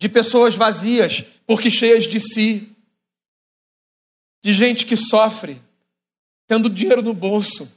de 0.00 0.08
pessoas 0.08 0.56
vazias, 0.56 1.24
porque 1.46 1.70
cheias 1.70 2.04
de 2.08 2.20
si, 2.20 2.68
de 4.42 4.52
gente 4.52 4.84
que 4.84 4.96
sofre, 4.96 5.60
tendo 6.46 6.68
dinheiro 6.68 7.02
no 7.02 7.14
bolso, 7.14 7.72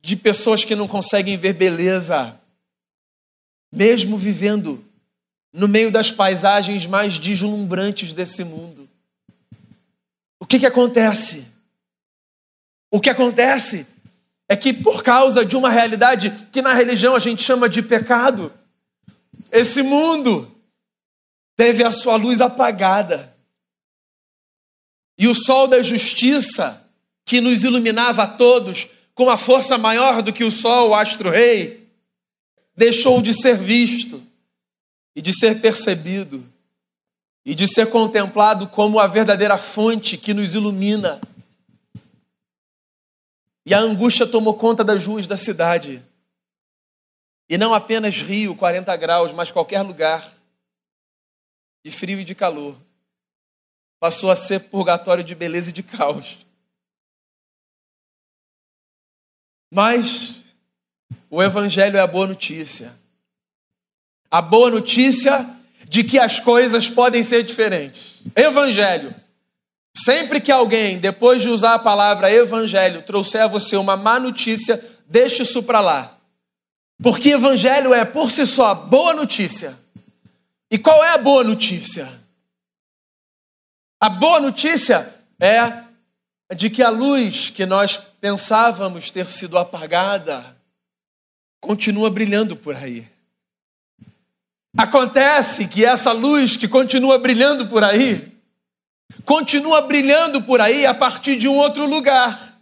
de 0.00 0.16
pessoas 0.16 0.64
que 0.64 0.76
não 0.76 0.86
conseguem 0.86 1.36
ver 1.36 1.52
beleza, 1.52 2.40
mesmo 3.72 4.16
vivendo 4.16 4.84
no 5.52 5.66
meio 5.66 5.90
das 5.90 6.12
paisagens 6.12 6.86
mais 6.86 7.18
deslumbrantes 7.18 8.12
desse 8.12 8.44
mundo. 8.44 8.79
O 10.40 10.46
que, 10.46 10.58
que 10.58 10.66
acontece? 10.66 11.46
O 12.90 12.98
que 12.98 13.10
acontece 13.10 13.86
é 14.48 14.56
que, 14.56 14.72
por 14.72 15.02
causa 15.04 15.44
de 15.44 15.56
uma 15.56 15.70
realidade 15.70 16.30
que 16.50 16.60
na 16.60 16.72
religião 16.72 17.14
a 17.14 17.20
gente 17.20 17.42
chama 17.42 17.68
de 17.68 17.82
pecado, 17.82 18.52
esse 19.52 19.82
mundo 19.82 20.50
teve 21.56 21.84
a 21.84 21.90
sua 21.90 22.16
luz 22.16 22.40
apagada. 22.40 23.36
E 25.16 25.28
o 25.28 25.34
sol 25.34 25.68
da 25.68 25.82
justiça, 25.82 26.84
que 27.24 27.40
nos 27.40 27.62
iluminava 27.62 28.22
a 28.22 28.26
todos 28.26 28.88
com 29.14 29.24
uma 29.24 29.36
força 29.36 29.76
maior 29.76 30.22
do 30.22 30.32
que 30.32 30.42
o 30.42 30.50
sol, 30.50 30.88
o 30.88 30.94
astro-rei, 30.94 31.86
deixou 32.74 33.20
de 33.20 33.34
ser 33.34 33.58
visto 33.58 34.20
e 35.14 35.20
de 35.20 35.32
ser 35.32 35.60
percebido 35.60 36.49
e 37.44 37.54
de 37.54 37.66
ser 37.66 37.90
contemplado 37.90 38.68
como 38.68 38.98
a 38.98 39.06
verdadeira 39.06 39.56
fonte 39.56 40.16
que 40.18 40.34
nos 40.34 40.54
ilumina. 40.54 41.20
E 43.64 43.74
a 43.74 43.78
angústia 43.78 44.26
tomou 44.26 44.54
conta 44.54 44.84
das 44.84 45.06
ruas 45.06 45.26
da 45.26 45.36
cidade. 45.36 46.04
E 47.48 47.56
não 47.56 47.74
apenas 47.74 48.16
Rio, 48.16 48.54
40 48.56 48.94
graus, 48.96 49.32
mas 49.32 49.50
qualquer 49.50 49.82
lugar 49.82 50.32
de 51.84 51.90
frio 51.90 52.20
e 52.20 52.24
de 52.24 52.34
calor. 52.34 52.76
Passou 53.98 54.30
a 54.30 54.36
ser 54.36 54.60
purgatório 54.68 55.24
de 55.24 55.34
beleza 55.34 55.70
e 55.70 55.72
de 55.72 55.82
caos. 55.82 56.38
Mas 59.72 60.40
o 61.28 61.42
Evangelho 61.42 61.96
é 61.96 62.00
a 62.00 62.06
boa 62.06 62.26
notícia. 62.26 62.98
A 64.30 64.40
boa 64.40 64.70
notícia 64.70 65.59
de 65.90 66.04
que 66.04 66.20
as 66.20 66.38
coisas 66.38 66.88
podem 66.88 67.24
ser 67.24 67.42
diferentes. 67.42 68.20
Evangelho. 68.36 69.12
Sempre 69.92 70.40
que 70.40 70.52
alguém, 70.52 71.00
depois 71.00 71.42
de 71.42 71.48
usar 71.48 71.74
a 71.74 71.78
palavra 71.80 72.32
evangelho, 72.32 73.02
trouxer 73.02 73.42
a 73.42 73.48
você 73.48 73.76
uma 73.76 73.96
má 73.96 74.20
notícia, 74.20 74.80
deixe 75.08 75.42
isso 75.42 75.64
para 75.64 75.80
lá. 75.80 76.16
Porque 77.02 77.30
evangelho 77.30 77.92
é, 77.92 78.04
por 78.04 78.30
si 78.30 78.46
só, 78.46 78.72
boa 78.72 79.14
notícia. 79.14 79.76
E 80.70 80.78
qual 80.78 81.02
é 81.02 81.08
a 81.14 81.18
boa 81.18 81.42
notícia? 81.42 82.08
A 84.00 84.08
boa 84.08 84.38
notícia 84.38 85.12
é 85.40 86.54
de 86.54 86.70
que 86.70 86.84
a 86.84 86.88
luz 86.88 87.50
que 87.50 87.66
nós 87.66 87.96
pensávamos 87.96 89.10
ter 89.10 89.28
sido 89.28 89.58
apagada 89.58 90.56
continua 91.60 92.08
brilhando 92.08 92.54
por 92.54 92.76
aí. 92.76 93.04
Acontece 94.76 95.66
que 95.66 95.84
essa 95.84 96.12
luz 96.12 96.56
que 96.56 96.68
continua 96.68 97.18
brilhando 97.18 97.66
por 97.66 97.82
aí, 97.82 98.36
continua 99.24 99.80
brilhando 99.82 100.42
por 100.42 100.60
aí 100.60 100.86
a 100.86 100.94
partir 100.94 101.36
de 101.36 101.48
um 101.48 101.56
outro 101.56 101.86
lugar. 101.86 102.58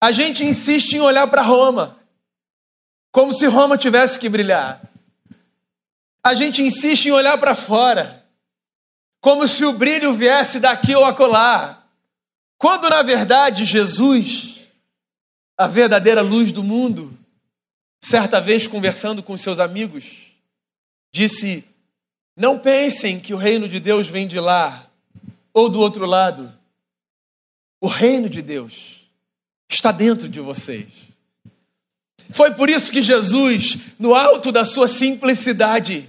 A 0.00 0.12
gente 0.12 0.44
insiste 0.44 0.94
em 0.94 1.00
olhar 1.00 1.26
para 1.26 1.42
Roma 1.42 1.96
como 3.16 3.32
se 3.32 3.46
Roma 3.46 3.78
tivesse 3.78 4.18
que 4.18 4.28
brilhar. 4.28 4.78
A 6.22 6.34
gente 6.34 6.62
insiste 6.62 7.06
em 7.06 7.12
olhar 7.12 7.38
para 7.38 7.54
fora, 7.54 8.22
como 9.22 9.48
se 9.48 9.64
o 9.64 9.72
brilho 9.72 10.12
viesse 10.12 10.60
daqui 10.60 10.94
ou 10.94 11.02
acolá, 11.02 11.82
quando 12.58 12.90
na 12.90 13.02
verdade 13.02 13.64
Jesus, 13.64 14.60
a 15.56 15.66
verdadeira 15.66 16.20
luz 16.20 16.52
do 16.52 16.62
mundo, 16.62 17.18
certa 18.02 18.38
vez 18.38 18.66
conversando 18.66 19.22
com 19.22 19.38
seus 19.38 19.60
amigos, 19.60 20.25
disse: 21.16 21.64
Não 22.36 22.58
pensem 22.58 23.18
que 23.18 23.32
o 23.32 23.38
reino 23.38 23.66
de 23.66 23.80
Deus 23.80 24.06
vem 24.06 24.26
de 24.26 24.38
lá 24.38 24.88
ou 25.52 25.68
do 25.68 25.80
outro 25.80 26.04
lado. 26.04 26.52
O 27.80 27.88
reino 27.88 28.28
de 28.28 28.42
Deus 28.42 29.08
está 29.68 29.90
dentro 29.90 30.28
de 30.28 30.40
vocês. 30.40 31.06
Foi 32.30 32.52
por 32.52 32.68
isso 32.68 32.92
que 32.92 33.02
Jesus, 33.02 33.94
no 33.98 34.14
alto 34.14 34.52
da 34.52 34.64
sua 34.64 34.88
simplicidade, 34.88 36.08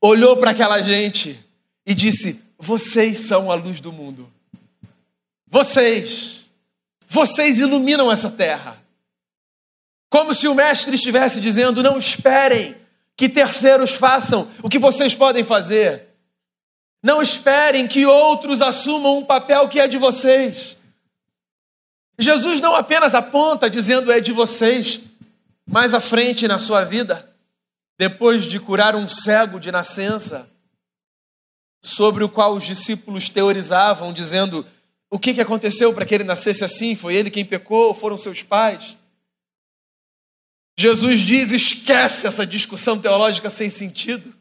olhou 0.00 0.36
para 0.36 0.52
aquela 0.52 0.80
gente 0.80 1.38
e 1.84 1.94
disse: 1.94 2.40
Vocês 2.56 3.26
são 3.26 3.50
a 3.50 3.56
luz 3.56 3.80
do 3.80 3.92
mundo. 3.92 4.30
Vocês, 5.48 6.44
vocês 7.08 7.58
iluminam 7.58 8.10
essa 8.12 8.30
terra. 8.30 8.80
Como 10.08 10.32
se 10.32 10.46
o 10.46 10.54
Mestre 10.54 10.94
estivesse 10.94 11.40
dizendo: 11.40 11.82
Não 11.82 11.98
esperem 11.98 12.79
que 13.20 13.28
terceiros 13.28 13.90
façam 13.90 14.48
o 14.62 14.68
que 14.70 14.78
vocês 14.78 15.14
podem 15.14 15.44
fazer. 15.44 16.08
Não 17.02 17.20
esperem 17.20 17.86
que 17.86 18.06
outros 18.06 18.62
assumam 18.62 19.18
um 19.18 19.24
papel 19.26 19.68
que 19.68 19.78
é 19.78 19.86
de 19.86 19.98
vocês. 19.98 20.78
Jesus 22.18 22.60
não 22.60 22.74
apenas 22.74 23.14
aponta 23.14 23.68
dizendo 23.68 24.10
é 24.10 24.20
de 24.20 24.32
vocês, 24.32 25.00
mais 25.66 25.92
à 25.92 26.00
frente 26.00 26.48
na 26.48 26.58
sua 26.58 26.82
vida, 26.82 27.30
depois 27.98 28.46
de 28.46 28.58
curar 28.58 28.96
um 28.96 29.06
cego 29.06 29.60
de 29.60 29.70
nascença, 29.70 30.50
sobre 31.82 32.24
o 32.24 32.28
qual 32.28 32.54
os 32.54 32.64
discípulos 32.64 33.28
teorizavam, 33.28 34.14
dizendo: 34.14 34.64
o 35.10 35.18
que, 35.18 35.34
que 35.34 35.42
aconteceu 35.42 35.92
para 35.92 36.06
que 36.06 36.14
ele 36.14 36.24
nascesse 36.24 36.64
assim? 36.64 36.96
Foi 36.96 37.14
ele 37.14 37.30
quem 37.30 37.44
pecou? 37.44 37.92
Foram 37.92 38.16
seus 38.16 38.42
pais? 38.42 38.96
Jesus 40.80 41.20
diz: 41.20 41.52
esquece 41.52 42.26
essa 42.26 42.46
discussão 42.46 42.98
teológica 42.98 43.50
sem 43.50 43.68
sentido. 43.68 44.34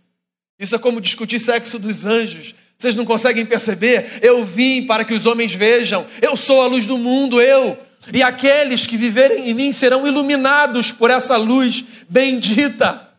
Isso 0.57 0.73
é 0.73 0.79
como 0.79 1.01
discutir 1.01 1.39
sexo 1.39 1.77
dos 1.77 2.05
anjos. 2.05 2.55
Vocês 2.77 2.95
não 2.95 3.05
conseguem 3.05 3.45
perceber? 3.45 4.19
Eu 4.21 4.45
vim 4.45 4.85
para 4.85 5.03
que 5.03 5.13
os 5.13 5.25
homens 5.25 5.53
vejam. 5.53 6.07
Eu 6.21 6.37
sou 6.37 6.61
a 6.61 6.67
luz 6.67 6.87
do 6.87 6.97
mundo, 6.97 7.41
eu. 7.41 7.77
E 8.13 8.23
aqueles 8.23 8.87
que 8.87 8.95
viverem 8.95 9.49
em 9.49 9.53
mim 9.53 9.73
serão 9.73 10.07
iluminados 10.07 10.91
por 10.91 11.11
essa 11.11 11.35
luz 11.35 11.83
bendita 12.07 13.09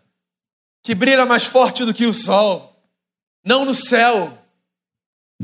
que 0.83 0.95
brilha 0.95 1.27
mais 1.27 1.45
forte 1.45 1.85
do 1.85 1.93
que 1.93 2.07
o 2.07 2.15
sol. 2.15 2.83
Não 3.45 3.67
no 3.67 3.75
céu, 3.75 4.39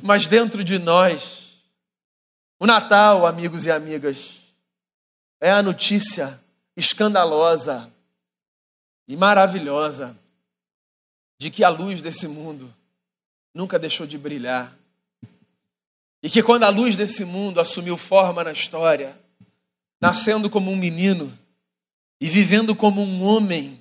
mas 0.02 0.26
dentro 0.26 0.64
de 0.64 0.78
nós. 0.78 1.60
O 2.58 2.66
Natal, 2.66 3.26
amigos 3.26 3.66
e 3.66 3.70
amigas, 3.70 4.36
é 5.42 5.50
a 5.50 5.62
notícia 5.62 6.40
escandalosa 6.76 7.90
e 9.08 9.16
maravilhosa 9.16 10.16
de 11.38 11.50
que 11.50 11.64
a 11.64 11.68
luz 11.68 12.02
desse 12.02 12.28
mundo 12.28 12.72
nunca 13.54 13.78
deixou 13.78 14.06
de 14.06 14.18
brilhar. 14.18 14.76
E 16.22 16.28
que 16.28 16.42
quando 16.42 16.64
a 16.64 16.68
luz 16.68 16.96
desse 16.96 17.24
mundo 17.24 17.60
assumiu 17.60 17.96
forma 17.96 18.42
na 18.42 18.52
história, 18.52 19.18
nascendo 20.00 20.50
como 20.50 20.70
um 20.70 20.76
menino 20.76 21.36
e 22.20 22.26
vivendo 22.26 22.74
como 22.74 23.02
um 23.02 23.22
homem, 23.22 23.80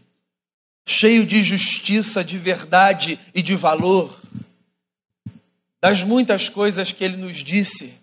cheio 0.88 1.26
de 1.26 1.42
justiça, 1.42 2.24
de 2.24 2.38
verdade 2.38 3.20
e 3.34 3.42
de 3.42 3.56
valor, 3.56 4.22
das 5.82 6.04
muitas 6.04 6.50
coisas 6.50 6.92
que 6.92 7.04
ele 7.04 7.18
nos 7.18 7.38
disse, 7.38 8.00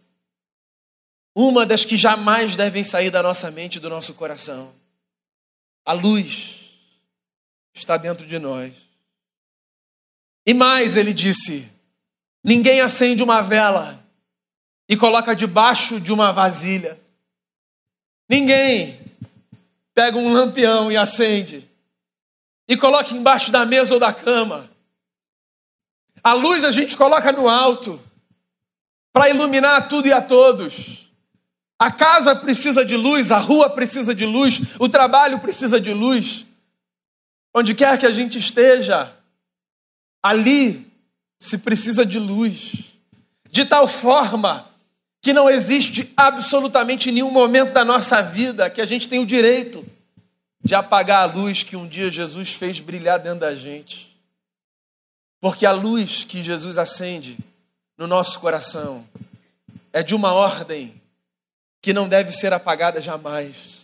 uma 1.34 1.64
das 1.64 1.84
que 1.84 1.96
jamais 1.96 2.56
devem 2.56 2.84
sair 2.84 3.10
da 3.10 3.22
nossa 3.22 3.50
mente 3.50 3.76
e 3.76 3.80
do 3.80 3.88
nosso 3.88 4.14
coração. 4.14 4.81
A 5.84 5.92
luz 5.92 6.70
está 7.74 7.96
dentro 7.96 8.26
de 8.26 8.38
nós. 8.38 8.72
E 10.46 10.54
mais, 10.54 10.96
ele 10.96 11.12
disse: 11.12 11.70
ninguém 12.42 12.80
acende 12.80 13.22
uma 13.22 13.42
vela 13.42 14.02
e 14.88 14.96
coloca 14.96 15.34
debaixo 15.34 16.00
de 16.00 16.12
uma 16.12 16.32
vasilha. 16.32 17.00
Ninguém 18.28 19.00
pega 19.94 20.16
um 20.16 20.32
lampião 20.32 20.90
e 20.90 20.96
acende 20.96 21.68
e 22.68 22.76
coloca 22.76 23.12
embaixo 23.14 23.50
da 23.50 23.66
mesa 23.66 23.94
ou 23.94 24.00
da 24.00 24.12
cama. 24.12 24.70
A 26.22 26.32
luz 26.32 26.64
a 26.64 26.70
gente 26.70 26.96
coloca 26.96 27.32
no 27.32 27.48
alto 27.48 28.00
para 29.12 29.28
iluminar 29.28 29.88
tudo 29.88 30.06
e 30.06 30.12
a 30.12 30.22
todos. 30.22 31.01
A 31.82 31.90
casa 31.90 32.36
precisa 32.36 32.84
de 32.84 32.96
luz, 32.96 33.32
a 33.32 33.38
rua 33.38 33.68
precisa 33.68 34.14
de 34.14 34.24
luz, 34.24 34.60
o 34.78 34.88
trabalho 34.88 35.40
precisa 35.40 35.80
de 35.80 35.92
luz. 35.92 36.46
Onde 37.52 37.74
quer 37.74 37.98
que 37.98 38.06
a 38.06 38.12
gente 38.12 38.38
esteja, 38.38 39.12
ali 40.22 40.86
se 41.40 41.58
precisa 41.58 42.06
de 42.06 42.20
luz. 42.20 42.94
De 43.50 43.64
tal 43.64 43.88
forma 43.88 44.64
que 45.20 45.32
não 45.32 45.50
existe 45.50 46.12
absolutamente 46.16 47.10
nenhum 47.10 47.32
momento 47.32 47.72
da 47.72 47.84
nossa 47.84 48.22
vida 48.22 48.70
que 48.70 48.80
a 48.80 48.86
gente 48.86 49.08
tem 49.08 49.18
o 49.18 49.26
direito 49.26 49.84
de 50.62 50.76
apagar 50.76 51.28
a 51.28 51.32
luz 51.32 51.64
que 51.64 51.74
um 51.74 51.88
dia 51.88 52.08
Jesus 52.08 52.52
fez 52.52 52.78
brilhar 52.78 53.18
dentro 53.18 53.40
da 53.40 53.56
gente. 53.56 54.16
Porque 55.40 55.66
a 55.66 55.72
luz 55.72 56.22
que 56.22 56.44
Jesus 56.44 56.78
acende 56.78 57.36
no 57.98 58.06
nosso 58.06 58.38
coração 58.38 59.04
é 59.92 60.00
de 60.00 60.14
uma 60.14 60.32
ordem 60.32 61.01
que 61.82 61.92
não 61.92 62.08
deve 62.08 62.30
ser 62.32 62.52
apagada 62.52 63.00
jamais. 63.00 63.82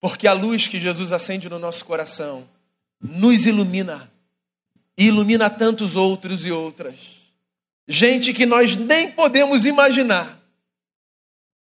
Porque 0.00 0.26
a 0.26 0.32
luz 0.32 0.66
que 0.66 0.80
Jesus 0.80 1.12
acende 1.12 1.48
no 1.48 1.58
nosso 1.58 1.84
coração 1.84 2.46
nos 3.00 3.46
ilumina 3.46 4.12
e 4.98 5.06
ilumina 5.06 5.48
tantos 5.48 5.94
outros 5.94 6.44
e 6.44 6.50
outras. 6.50 7.16
Gente 7.86 8.34
que 8.34 8.44
nós 8.44 8.74
nem 8.74 9.12
podemos 9.12 9.64
imaginar 9.64 10.42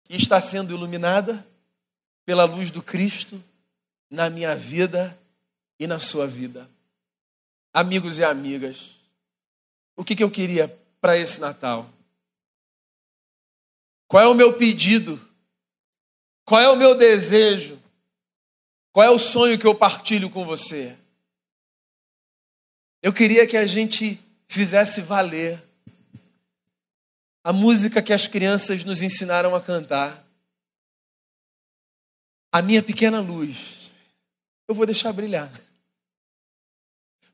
que 0.05 0.17
está 0.17 0.41
sendo 0.41 0.75
iluminada 0.75 1.47
pela 2.27 2.45
luz 2.45 2.71
do 2.71 2.83
Cristo 2.83 3.43
na 4.11 4.29
minha 4.29 4.57
vida 4.57 5.17
e 5.79 5.87
na 5.87 6.01
sua 6.01 6.27
vida. 6.27 6.69
Amigos 7.73 8.19
e 8.19 8.25
amigas, 8.25 8.97
o 9.95 10.05
que, 10.05 10.17
que 10.17 10.25
eu 10.25 10.31
queria 10.31 10.69
para 11.01 11.17
esse 11.17 11.41
Natal? 11.41 11.89
Qual 14.09 14.23
é 14.23 14.27
o 14.27 14.35
meu 14.35 14.55
pedido 14.55 15.28
qual 16.49 16.63
é 16.63 16.69
o 16.71 16.77
meu 16.77 16.95
desejo? 16.95 17.79
Qual 18.91 19.07
é 19.07 19.11
o 19.11 19.19
sonho 19.19 19.59
que 19.59 19.67
eu 19.67 19.75
partilho 19.75 20.31
com 20.31 20.47
você? 20.47 20.97
Eu 23.03 23.13
queria 23.13 23.47
que 23.47 23.55
a 23.55 23.67
gente 23.67 24.19
fizesse 24.49 25.03
valer 25.03 25.63
a 27.45 27.53
música 27.53 28.01
que 28.01 28.15
as 28.15 28.27
crianças 28.27 28.83
nos 28.83 29.03
ensinaram 29.03 29.55
a 29.55 29.61
cantar. 29.61 30.27
A 32.51 32.63
minha 32.63 32.83
pequena 32.83 33.21
luz, 33.21 33.93
eu 34.67 34.75
vou 34.75 34.87
deixar 34.87 35.13
brilhar. 35.13 35.53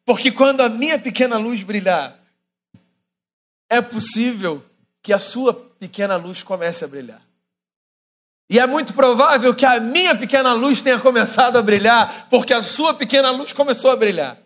Porque 0.05 0.33
quando 0.33 0.61
a 0.61 0.69
minha 0.69 0.99
pequena 0.99 1.39
luz 1.39 1.63
brilhar, 1.63 2.19
é 3.69 3.81
possível 3.81 4.69
que 5.01 5.13
a 5.13 5.21
sua 5.21 5.55
pequena 5.55 6.17
luz 6.17 6.43
comece 6.43 6.85
a 6.85 6.89
brilhar. 6.89 7.25
E 8.49 8.59
é 8.59 8.67
muito 8.67 8.93
provável 8.93 9.55
que 9.55 9.65
a 9.65 9.81
minha 9.81 10.17
pequena 10.17 10.53
luz 10.53 10.83
tenha 10.83 10.99
começado 10.99 11.57
a 11.57 11.63
brilhar, 11.63 12.29
porque 12.29 12.53
a 12.53 12.61
sua 12.61 12.93
pequena 12.93 13.31
luz 13.31 13.53
começou 13.53 13.91
a 13.91 13.97
brilhar. 13.97 14.39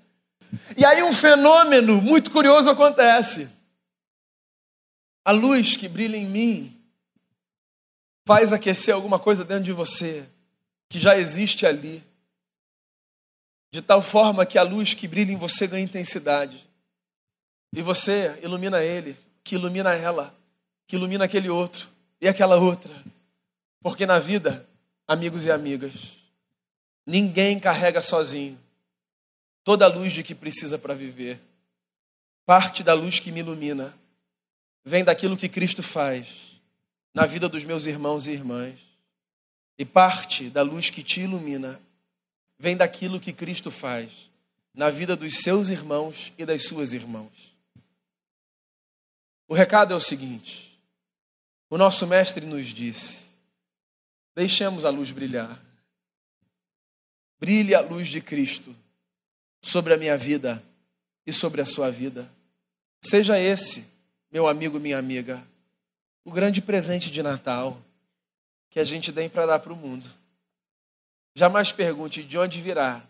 E 0.77 0.85
aí 0.85 1.03
um 1.03 1.13
fenômeno 1.13 2.01
muito 2.01 2.31
curioso 2.31 2.71
acontece. 2.71 3.51
A 5.25 5.33
luz 5.33 5.77
que 5.77 5.89
brilha 5.89 6.17
em 6.17 6.27
mim 6.27 6.75
faz 8.27 8.53
aquecer 8.53 8.95
alguma 8.95 9.19
coisa 9.19 9.45
dentro 9.45 9.65
de 9.65 9.73
você 9.73 10.27
que 10.89 10.99
já 10.99 11.19
existe 11.19 11.67
ali. 11.67 12.03
De 13.73 13.83
tal 13.83 14.01
forma 14.01 14.47
que 14.47 14.57
a 14.57 14.63
luz 14.63 14.95
que 14.95 15.07
brilha 15.07 15.33
em 15.33 15.37
você 15.37 15.67
ganha 15.67 15.85
intensidade. 15.85 16.67
E 17.75 17.83
você 17.83 18.39
ilumina 18.43 18.83
ele, 18.83 19.15
que 19.45 19.57
ilumina 19.57 19.93
ela, 19.93 20.35
que 20.87 20.97
ilumina 20.97 21.27
aquele 21.27 21.51
outro 21.51 21.89
e 22.21 22.27
aquela 22.27 22.57
outra. 22.57 22.95
Porque 23.81 24.07
na 24.07 24.19
vida, 24.19 24.69
amigos 25.07 25.47
e 25.47 25.51
amigas, 25.51 26.17
ninguém 27.07 27.59
carrega 27.59 28.03
sozinho 28.03 28.59
toda 29.65 29.85
a 29.85 29.89
luz 29.89 30.13
de 30.13 30.23
que 30.23 30.35
precisa 30.35 30.79
para 30.79 30.95
viver. 30.95 31.39
Parte 32.47 32.83
da 32.83 32.95
luz 32.95 33.21
que 33.21 33.31
me 33.31 33.41
ilumina 33.41 33.95
vem 34.83 35.05
daquilo 35.05 35.37
que 35.37 35.49
Cristo 35.49 35.83
faz 35.83 36.59
na 37.13 37.27
vida 37.27 37.49
dos 37.49 37.65
meus 37.65 37.85
irmãos 37.85 38.27
e 38.27 38.33
irmãs. 38.33 38.79
E 39.79 39.85
parte 39.85 40.49
da 40.49 40.63
luz 40.63 40.89
que 40.89 41.03
te 41.03 41.21
ilumina 41.21 41.81
vem 42.59 42.77
daquilo 42.77 43.21
que 43.21 43.33
Cristo 43.33 43.71
faz 43.71 44.31
na 44.75 44.91
vida 44.91 45.15
dos 45.15 45.35
seus 45.37 45.69
irmãos 45.69 46.33
e 46.39 46.45
das 46.45 46.65
suas 46.65 46.95
irmãs. 46.95 47.55
O 49.47 49.55
recado 49.55 49.93
é 49.93 49.97
o 49.97 50.01
seguinte: 50.01 50.79
o 51.69 51.77
nosso 51.77 52.07
mestre 52.07 52.47
nos 52.47 52.67
disse, 52.69 53.28
Deixemos 54.39 54.85
a 54.85 54.91
luz 54.91 55.11
brilhar. 55.11 55.61
Brilhe 57.41 57.75
a 57.75 57.81
luz 57.81 58.07
de 58.07 58.21
Cristo 58.21 58.73
sobre 59.61 59.93
a 59.93 59.97
minha 59.97 60.17
vida 60.17 60.63
e 61.27 61.33
sobre 61.33 61.61
a 61.61 61.67
sua 61.67 61.91
vida. 61.91 62.31
Seja 63.05 63.37
esse, 63.37 63.93
meu 64.31 64.47
amigo, 64.47 64.79
minha 64.79 64.97
amiga, 64.97 65.45
o 66.25 66.31
grande 66.31 66.63
presente 66.63 67.11
de 67.11 67.21
Natal 67.21 67.83
que 68.71 68.79
a 68.79 68.85
gente 68.85 69.13
tem 69.13 69.29
para 69.29 69.45
dar 69.45 69.59
para 69.59 69.73
o 69.73 69.77
mundo. 69.77 70.09
Jamais 71.35 71.73
pergunte 71.73 72.23
de 72.23 72.39
onde 72.39 72.61
virá 72.61 73.05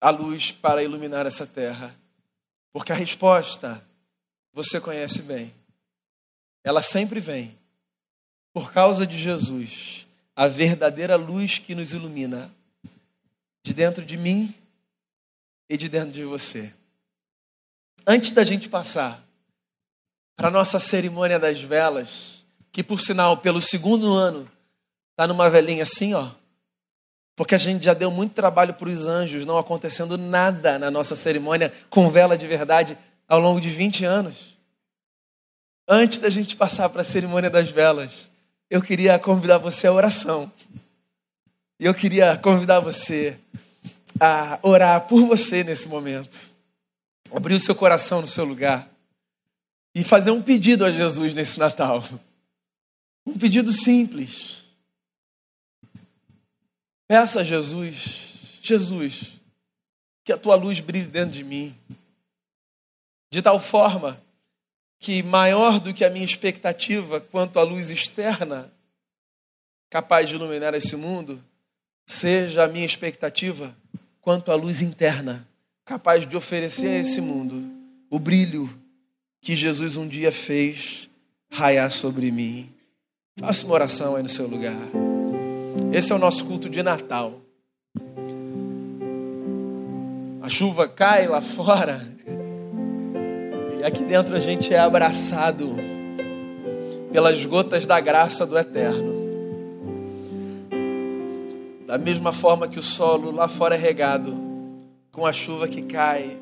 a 0.00 0.10
luz 0.10 0.52
para 0.52 0.84
iluminar 0.84 1.26
essa 1.26 1.48
terra, 1.48 1.92
porque 2.72 2.92
a 2.92 2.94
resposta 2.94 3.84
você 4.52 4.80
conhece 4.80 5.22
bem. 5.22 5.52
Ela 6.62 6.80
sempre 6.80 7.18
vem 7.18 7.58
por 8.52 8.72
causa 8.72 9.04
de 9.04 9.18
Jesus 9.18 10.03
a 10.36 10.46
verdadeira 10.46 11.16
luz 11.16 11.58
que 11.58 11.74
nos 11.74 11.92
ilumina 11.92 12.50
de 13.62 13.72
dentro 13.72 14.04
de 14.04 14.16
mim 14.16 14.54
e 15.68 15.76
de 15.76 15.88
dentro 15.88 16.12
de 16.12 16.24
você. 16.24 16.72
Antes 18.06 18.32
da 18.32 18.44
gente 18.44 18.68
passar 18.68 19.24
para 20.36 20.48
a 20.48 20.50
nossa 20.50 20.78
cerimônia 20.78 21.38
das 21.38 21.60
velas, 21.60 22.44
que 22.72 22.82
por 22.82 23.00
sinal, 23.00 23.36
pelo 23.36 23.62
segundo 23.62 24.12
ano, 24.12 24.50
está 25.12 25.26
numa 25.26 25.48
velhinha 25.48 25.84
assim, 25.84 26.12
ó. 26.12 26.28
Porque 27.36 27.54
a 27.54 27.58
gente 27.58 27.84
já 27.84 27.94
deu 27.94 28.10
muito 28.10 28.34
trabalho 28.34 28.74
para 28.74 28.88
os 28.88 29.06
anjos, 29.06 29.44
não 29.44 29.56
acontecendo 29.56 30.18
nada 30.18 30.78
na 30.78 30.90
nossa 30.90 31.14
cerimônia 31.14 31.72
com 31.88 32.10
vela 32.10 32.36
de 32.36 32.46
verdade 32.46 32.98
ao 33.28 33.40
longo 33.40 33.60
de 33.60 33.70
20 33.70 34.04
anos. 34.04 34.56
Antes 35.88 36.18
da 36.18 36.28
gente 36.28 36.56
passar 36.56 36.88
para 36.88 37.00
a 37.00 37.04
cerimônia 37.04 37.50
das 37.50 37.70
velas, 37.70 38.30
eu 38.70 38.82
queria 38.82 39.18
convidar 39.18 39.58
você 39.58 39.86
à 39.86 39.92
oração. 39.92 40.50
E 41.78 41.84
eu 41.84 41.94
queria 41.94 42.36
convidar 42.36 42.80
você 42.80 43.38
a 44.20 44.58
orar 44.62 45.06
por 45.06 45.26
você 45.26 45.64
nesse 45.64 45.88
momento. 45.88 46.50
Abrir 47.34 47.54
o 47.54 47.60
seu 47.60 47.74
coração 47.74 48.20
no 48.20 48.26
seu 48.26 48.44
lugar 48.44 48.88
e 49.94 50.02
fazer 50.02 50.30
um 50.30 50.42
pedido 50.42 50.84
a 50.84 50.90
Jesus 50.90 51.34
nesse 51.34 51.58
Natal. 51.58 52.02
Um 53.26 53.38
pedido 53.38 53.72
simples. 53.72 54.64
Peça 57.06 57.40
a 57.40 57.44
Jesus, 57.44 58.58
Jesus, 58.62 59.40
que 60.24 60.32
a 60.32 60.38
tua 60.38 60.54
luz 60.54 60.80
brilhe 60.80 61.06
dentro 61.06 61.32
de 61.32 61.44
mim, 61.44 61.76
de 63.30 63.42
tal 63.42 63.60
forma 63.60 64.23
que 65.04 65.22
maior 65.22 65.78
do 65.80 65.92
que 65.92 66.02
a 66.02 66.08
minha 66.08 66.24
expectativa 66.24 67.20
quanto 67.20 67.58
à 67.58 67.62
luz 67.62 67.90
externa 67.90 68.72
capaz 69.90 70.30
de 70.30 70.36
iluminar 70.36 70.72
esse 70.72 70.96
mundo, 70.96 71.44
seja 72.06 72.64
a 72.64 72.68
minha 72.68 72.86
expectativa 72.86 73.76
quanto 74.22 74.50
à 74.50 74.54
luz 74.54 74.80
interna 74.80 75.46
capaz 75.84 76.26
de 76.26 76.34
oferecer 76.34 76.86
a 76.86 76.98
esse 77.00 77.20
mundo 77.20 77.70
o 78.08 78.18
brilho 78.18 78.66
que 79.42 79.54
Jesus 79.54 79.98
um 79.98 80.08
dia 80.08 80.32
fez 80.32 81.10
raiar 81.50 81.90
sobre 81.90 82.30
mim. 82.30 82.72
Faça 83.36 83.66
uma 83.66 83.74
oração 83.74 84.16
aí 84.16 84.22
no 84.22 84.28
seu 84.30 84.48
lugar. 84.48 84.88
Esse 85.92 86.12
é 86.12 86.14
o 86.14 86.18
nosso 86.18 86.46
culto 86.46 86.70
de 86.70 86.82
Natal. 86.82 87.42
A 90.40 90.48
chuva 90.48 90.88
cai 90.88 91.28
lá 91.28 91.42
fora 91.42 92.14
e 93.84 93.86
aqui 93.86 94.02
dentro 94.02 94.34
a 94.34 94.38
gente 94.38 94.72
é 94.72 94.78
abraçado 94.78 95.76
pelas 97.12 97.44
gotas 97.44 97.84
da 97.84 98.00
graça 98.00 98.46
do 98.46 98.58
Eterno. 98.58 99.12
Da 101.86 101.98
mesma 101.98 102.32
forma 102.32 102.66
que 102.66 102.78
o 102.78 102.82
solo 102.82 103.30
lá 103.30 103.46
fora 103.46 103.74
é 103.74 103.78
regado 103.78 104.34
com 105.12 105.26
a 105.26 105.34
chuva 105.34 105.68
que 105.68 105.82
cai, 105.82 106.38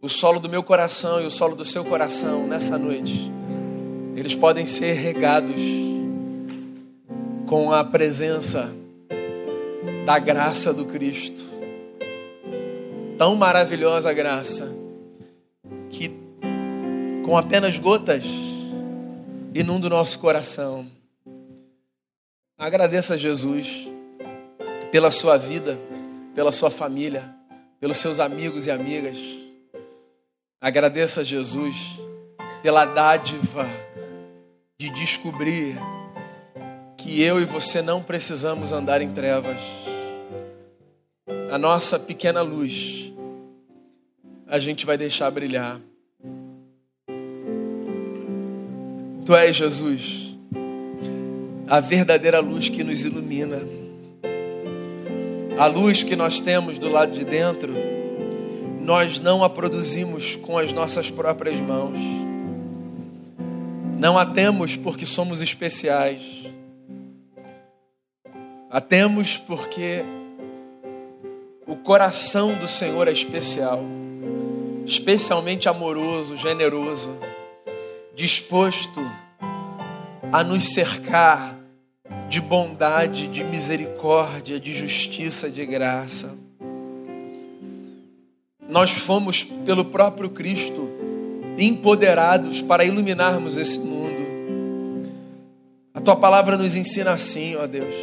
o 0.00 0.08
solo 0.08 0.40
do 0.40 0.48
meu 0.48 0.62
coração 0.62 1.20
e 1.20 1.26
o 1.26 1.30
solo 1.30 1.54
do 1.54 1.66
seu 1.66 1.84
coração 1.84 2.46
nessa 2.46 2.78
noite, 2.78 3.30
eles 4.16 4.34
podem 4.34 4.66
ser 4.66 4.94
regados 4.94 5.60
com 7.46 7.70
a 7.70 7.84
presença 7.84 8.72
da 10.06 10.18
graça 10.18 10.72
do 10.72 10.86
Cristo. 10.86 11.44
Tão 13.18 13.36
maravilhosa 13.36 14.10
graça 14.14 14.77
com 17.28 17.36
apenas 17.36 17.76
gotas 17.76 18.24
inunda 19.54 19.86
o 19.86 19.90
nosso 19.90 20.18
coração. 20.18 20.90
Agradeça 22.56 23.12
a 23.12 23.16
Jesus 23.18 23.86
pela 24.90 25.10
sua 25.10 25.36
vida, 25.36 25.78
pela 26.34 26.50
sua 26.50 26.70
família, 26.70 27.22
pelos 27.78 27.98
seus 27.98 28.18
amigos 28.18 28.66
e 28.66 28.70
amigas. 28.70 29.18
Agradeça 30.58 31.20
a 31.20 31.22
Jesus 31.22 32.00
pela 32.62 32.86
dádiva 32.86 33.68
de 34.78 34.88
descobrir 34.88 35.76
que 36.96 37.20
eu 37.20 37.38
e 37.42 37.44
você 37.44 37.82
não 37.82 38.02
precisamos 38.02 38.72
andar 38.72 39.02
em 39.02 39.12
trevas. 39.12 39.60
A 41.52 41.58
nossa 41.58 41.98
pequena 41.98 42.40
luz, 42.40 43.12
a 44.46 44.58
gente 44.58 44.86
vai 44.86 44.96
deixar 44.96 45.30
brilhar. 45.30 45.78
Tu 49.28 49.36
és 49.36 49.54
Jesus, 49.54 50.34
a 51.66 51.80
verdadeira 51.80 52.40
luz 52.40 52.70
que 52.70 52.82
nos 52.82 53.04
ilumina. 53.04 53.58
A 55.58 55.66
luz 55.66 56.02
que 56.02 56.16
nós 56.16 56.40
temos 56.40 56.78
do 56.78 56.88
lado 56.88 57.12
de 57.12 57.26
dentro, 57.26 57.74
nós 58.80 59.18
não 59.18 59.44
a 59.44 59.50
produzimos 59.50 60.34
com 60.34 60.56
as 60.56 60.72
nossas 60.72 61.10
próprias 61.10 61.60
mãos. 61.60 61.98
Não 63.98 64.16
a 64.16 64.24
temos 64.24 64.76
porque 64.76 65.04
somos 65.04 65.42
especiais. 65.42 66.46
A 68.70 68.80
temos 68.80 69.36
porque 69.36 70.06
o 71.66 71.76
coração 71.76 72.54
do 72.54 72.66
Senhor 72.66 73.06
é 73.06 73.12
especial, 73.12 73.84
especialmente 74.86 75.68
amoroso, 75.68 76.34
generoso, 76.34 77.28
disposto 78.18 79.00
a 80.32 80.42
nos 80.42 80.72
cercar 80.72 81.56
de 82.28 82.40
bondade, 82.40 83.28
de 83.28 83.44
misericórdia, 83.44 84.58
de 84.58 84.74
justiça, 84.74 85.48
de 85.48 85.64
graça. 85.64 86.36
Nós 88.68 88.90
fomos, 88.90 89.44
pelo 89.44 89.84
próprio 89.84 90.30
Cristo, 90.30 90.90
empoderados 91.56 92.60
para 92.60 92.84
iluminarmos 92.84 93.56
esse 93.56 93.78
mundo. 93.78 94.20
A 95.94 96.00
tua 96.00 96.16
palavra 96.16 96.56
nos 96.56 96.74
ensina 96.74 97.12
assim, 97.12 97.54
ó 97.54 97.68
Deus. 97.68 97.94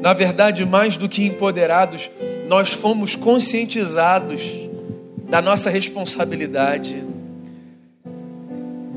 Na 0.00 0.12
verdade, 0.12 0.64
mais 0.64 0.96
do 0.96 1.08
que 1.08 1.26
empoderados, 1.26 2.08
nós 2.46 2.72
fomos 2.72 3.16
conscientizados 3.16 4.42
da 5.28 5.42
nossa 5.42 5.68
responsabilidade 5.68 7.11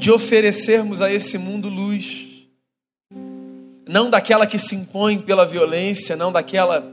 de 0.05 0.11
oferecermos 0.11 1.01
a 1.01 1.11
esse 1.11 1.35
mundo 1.35 1.67
luz 1.67 2.27
não 3.89 4.07
daquela 4.07 4.45
que 4.45 4.59
se 4.59 4.75
impõe 4.75 5.17
pela 5.17 5.47
violência, 5.47 6.15
não 6.15 6.31
daquela 6.31 6.85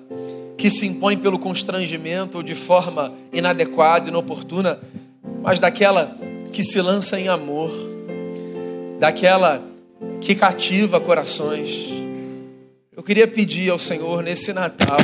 que 0.57 0.71
se 0.71 0.87
impõe 0.87 1.19
pelo 1.19 1.39
constrangimento 1.39 2.39
ou 2.39 2.43
de 2.43 2.55
forma 2.55 3.13
inadequada, 3.31 4.09
inoportuna, 4.09 4.81
mas 5.43 5.61
daquela 5.61 6.17
que 6.55 6.65
se 6.65 6.81
lança 6.81 7.21
em 7.21 7.29
amor, 7.29 7.71
daquela 8.99 9.63
que 10.19 10.35
cativa 10.35 10.99
corações. 10.99 11.89
Eu 12.97 13.03
queria 13.03 13.29
pedir 13.29 13.69
ao 13.69 13.79
Senhor 13.79 14.23
nesse 14.23 14.55
Natal, 14.55 15.01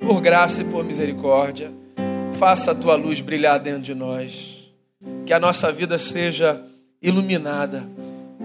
por 0.00 0.20
graça 0.20 0.62
e 0.62 0.64
por 0.64 0.82
misericórdia, 0.82 1.70
faça 2.32 2.72
a 2.72 2.74
tua 2.74 2.96
luz 2.96 3.20
brilhar 3.20 3.60
dentro 3.60 3.82
de 3.82 3.94
nós, 3.94 4.68
que 5.24 5.32
a 5.32 5.38
nossa 5.38 5.70
vida 5.70 5.96
seja 5.96 6.60
iluminada 7.02 7.86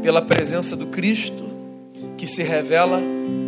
pela 0.02 0.22
presença 0.22 0.76
do 0.76 0.88
Cristo 0.88 1.44
que 2.18 2.28
se 2.28 2.44
revela 2.44 3.02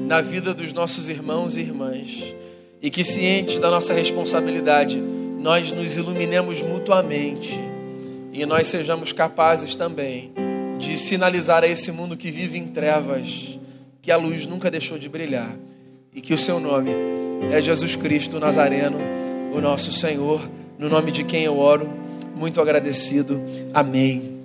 na 0.07 0.21
vida 0.21 0.53
dos 0.53 0.73
nossos 0.73 1.09
irmãos 1.09 1.57
e 1.57 1.61
irmãs. 1.61 2.35
E 2.81 2.89
que, 2.89 3.03
cientes 3.03 3.57
da 3.57 3.71
nossa 3.71 3.93
responsabilidade, 3.93 5.01
nós 5.39 5.71
nos 5.71 5.97
iluminemos 5.97 6.61
mutuamente 6.61 7.59
e 8.33 8.45
nós 8.45 8.67
sejamos 8.67 9.11
capazes 9.11 9.75
também 9.75 10.31
de 10.77 10.97
sinalizar 10.97 11.63
a 11.63 11.67
esse 11.67 11.91
mundo 11.91 12.15
que 12.15 12.29
vive 12.29 12.57
em 12.57 12.67
trevas 12.67 13.59
que 14.01 14.11
a 14.11 14.17
luz 14.17 14.45
nunca 14.45 14.69
deixou 14.69 14.97
de 14.97 15.09
brilhar 15.09 15.55
e 16.13 16.21
que 16.21 16.33
o 16.33 16.37
seu 16.37 16.59
nome 16.59 16.91
é 17.51 17.61
Jesus 17.61 17.95
Cristo 17.95 18.39
Nazareno, 18.39 18.97
o 19.53 19.59
nosso 19.59 19.91
Senhor, 19.91 20.41
no 20.77 20.89
nome 20.89 21.11
de 21.11 21.23
quem 21.23 21.43
eu 21.43 21.57
oro, 21.57 21.91
muito 22.35 22.61
agradecido. 22.61 23.41
Amém. 23.73 24.36